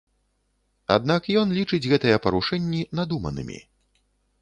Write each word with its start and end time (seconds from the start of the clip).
Аднак 0.95 1.29
ён 1.43 1.47
лічыць 1.59 1.81
гэтыя 1.93 2.17
парушэнні 2.25 2.81
надуманымі. 3.01 3.65